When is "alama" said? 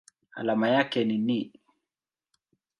0.31-0.69